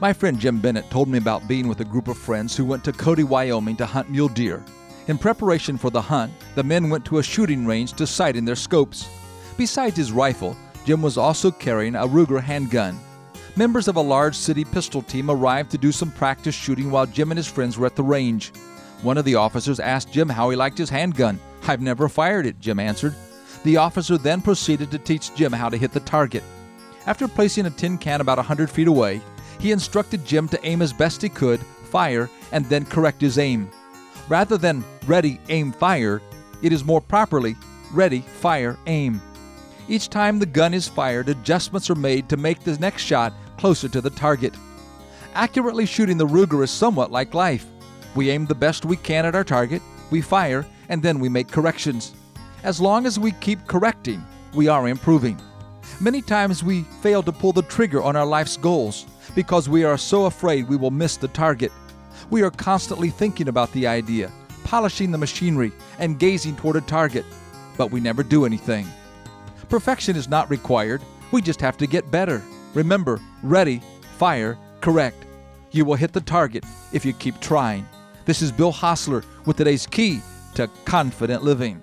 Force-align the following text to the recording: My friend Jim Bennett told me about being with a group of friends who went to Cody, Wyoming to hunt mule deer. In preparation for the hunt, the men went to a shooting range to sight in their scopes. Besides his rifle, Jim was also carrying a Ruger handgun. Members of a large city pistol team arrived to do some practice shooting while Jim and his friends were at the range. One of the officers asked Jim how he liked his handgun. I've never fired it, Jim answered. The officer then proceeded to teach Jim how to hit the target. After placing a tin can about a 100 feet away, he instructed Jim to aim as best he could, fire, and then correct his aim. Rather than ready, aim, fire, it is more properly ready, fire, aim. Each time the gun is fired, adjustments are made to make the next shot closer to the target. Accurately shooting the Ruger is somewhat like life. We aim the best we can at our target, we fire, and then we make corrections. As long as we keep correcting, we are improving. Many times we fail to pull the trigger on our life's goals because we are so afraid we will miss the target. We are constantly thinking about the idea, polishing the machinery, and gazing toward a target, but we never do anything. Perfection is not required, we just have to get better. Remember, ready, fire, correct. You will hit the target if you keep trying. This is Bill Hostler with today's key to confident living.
My 0.00 0.12
friend 0.12 0.38
Jim 0.38 0.60
Bennett 0.60 0.88
told 0.90 1.08
me 1.08 1.18
about 1.18 1.48
being 1.48 1.66
with 1.66 1.80
a 1.80 1.84
group 1.84 2.06
of 2.06 2.16
friends 2.16 2.56
who 2.56 2.64
went 2.64 2.84
to 2.84 2.92
Cody, 2.92 3.24
Wyoming 3.24 3.74
to 3.78 3.86
hunt 3.86 4.08
mule 4.08 4.28
deer. 4.28 4.64
In 5.08 5.18
preparation 5.18 5.76
for 5.76 5.90
the 5.90 6.00
hunt, 6.00 6.32
the 6.54 6.62
men 6.62 6.88
went 6.88 7.04
to 7.06 7.18
a 7.18 7.22
shooting 7.22 7.66
range 7.66 7.94
to 7.94 8.06
sight 8.06 8.36
in 8.36 8.44
their 8.44 8.54
scopes. 8.54 9.08
Besides 9.56 9.96
his 9.96 10.12
rifle, 10.12 10.56
Jim 10.84 11.02
was 11.02 11.18
also 11.18 11.50
carrying 11.50 11.96
a 11.96 12.06
Ruger 12.06 12.40
handgun. 12.40 12.96
Members 13.56 13.88
of 13.88 13.96
a 13.96 14.00
large 14.00 14.36
city 14.36 14.64
pistol 14.64 15.02
team 15.02 15.32
arrived 15.32 15.72
to 15.72 15.78
do 15.78 15.90
some 15.90 16.12
practice 16.12 16.54
shooting 16.54 16.92
while 16.92 17.06
Jim 17.06 17.32
and 17.32 17.38
his 17.38 17.48
friends 17.48 17.76
were 17.76 17.86
at 17.86 17.96
the 17.96 18.02
range. 18.04 18.52
One 19.02 19.18
of 19.18 19.24
the 19.24 19.34
officers 19.34 19.80
asked 19.80 20.12
Jim 20.12 20.28
how 20.28 20.48
he 20.48 20.54
liked 20.54 20.78
his 20.78 20.90
handgun. 20.90 21.40
I've 21.66 21.82
never 21.82 22.08
fired 22.08 22.46
it, 22.46 22.60
Jim 22.60 22.78
answered. 22.78 23.16
The 23.64 23.78
officer 23.78 24.16
then 24.16 24.42
proceeded 24.42 24.92
to 24.92 24.98
teach 24.98 25.34
Jim 25.34 25.52
how 25.52 25.68
to 25.68 25.76
hit 25.76 25.90
the 25.90 25.98
target. 26.00 26.44
After 27.06 27.26
placing 27.26 27.66
a 27.66 27.70
tin 27.70 27.98
can 27.98 28.20
about 28.20 28.38
a 28.38 28.46
100 28.46 28.70
feet 28.70 28.86
away, 28.86 29.20
he 29.58 29.72
instructed 29.72 30.24
Jim 30.24 30.48
to 30.48 30.66
aim 30.66 30.82
as 30.82 30.92
best 30.92 31.22
he 31.22 31.28
could, 31.28 31.60
fire, 31.90 32.30
and 32.52 32.64
then 32.66 32.84
correct 32.84 33.20
his 33.20 33.38
aim. 33.38 33.70
Rather 34.28 34.58
than 34.58 34.84
ready, 35.06 35.40
aim, 35.48 35.72
fire, 35.72 36.20
it 36.62 36.72
is 36.72 36.84
more 36.84 37.00
properly 37.00 37.56
ready, 37.92 38.20
fire, 38.20 38.76
aim. 38.86 39.20
Each 39.88 40.08
time 40.08 40.38
the 40.38 40.46
gun 40.46 40.74
is 40.74 40.88
fired, 40.88 41.28
adjustments 41.28 41.88
are 41.88 41.94
made 41.94 42.28
to 42.28 42.36
make 42.36 42.60
the 42.60 42.76
next 42.78 43.02
shot 43.02 43.32
closer 43.56 43.88
to 43.88 44.00
the 44.00 44.10
target. 44.10 44.54
Accurately 45.34 45.86
shooting 45.86 46.18
the 46.18 46.26
Ruger 46.26 46.62
is 46.62 46.70
somewhat 46.70 47.10
like 47.10 47.34
life. 47.34 47.66
We 48.14 48.30
aim 48.30 48.46
the 48.46 48.54
best 48.54 48.84
we 48.84 48.96
can 48.96 49.24
at 49.24 49.34
our 49.34 49.44
target, 49.44 49.82
we 50.10 50.20
fire, 50.20 50.66
and 50.88 51.02
then 51.02 51.18
we 51.18 51.28
make 51.28 51.48
corrections. 51.48 52.14
As 52.62 52.80
long 52.80 53.06
as 53.06 53.18
we 53.18 53.32
keep 53.32 53.66
correcting, 53.66 54.22
we 54.54 54.68
are 54.68 54.88
improving. 54.88 55.40
Many 56.00 56.22
times 56.22 56.62
we 56.62 56.82
fail 57.02 57.22
to 57.22 57.32
pull 57.32 57.52
the 57.52 57.62
trigger 57.62 58.02
on 58.02 58.16
our 58.16 58.26
life's 58.26 58.56
goals 58.56 59.06
because 59.38 59.68
we 59.68 59.84
are 59.84 59.96
so 59.96 60.24
afraid 60.24 60.66
we 60.66 60.74
will 60.74 60.90
miss 60.90 61.16
the 61.16 61.28
target. 61.28 61.70
We 62.28 62.42
are 62.42 62.50
constantly 62.50 63.08
thinking 63.08 63.46
about 63.46 63.70
the 63.70 63.86
idea, 63.86 64.32
polishing 64.64 65.12
the 65.12 65.18
machinery, 65.18 65.70
and 66.00 66.18
gazing 66.18 66.56
toward 66.56 66.74
a 66.74 66.80
target, 66.80 67.24
but 67.76 67.92
we 67.92 68.00
never 68.00 68.24
do 68.24 68.44
anything. 68.44 68.88
Perfection 69.68 70.16
is 70.16 70.28
not 70.28 70.50
required, 70.50 71.02
we 71.30 71.40
just 71.40 71.60
have 71.60 71.76
to 71.76 71.86
get 71.86 72.10
better. 72.10 72.42
Remember, 72.74 73.20
ready, 73.44 73.80
fire, 74.16 74.58
correct. 74.80 75.24
You 75.70 75.84
will 75.84 75.94
hit 75.94 76.12
the 76.12 76.20
target 76.20 76.64
if 76.92 77.04
you 77.04 77.12
keep 77.12 77.38
trying. 77.38 77.86
This 78.24 78.42
is 78.42 78.50
Bill 78.50 78.72
Hostler 78.72 79.22
with 79.46 79.56
today's 79.56 79.86
key 79.86 80.20
to 80.56 80.68
confident 80.84 81.44
living. 81.44 81.80